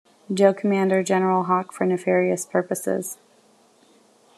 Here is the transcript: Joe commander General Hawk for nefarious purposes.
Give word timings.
Joe 0.33 0.51
commander 0.51 1.03
General 1.03 1.43
Hawk 1.43 1.71
for 1.71 1.85
nefarious 1.85 2.47
purposes. 2.47 3.19